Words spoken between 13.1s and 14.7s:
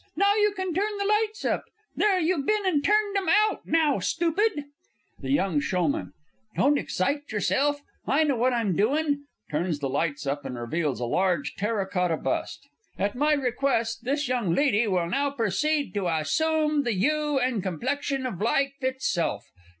my request, this young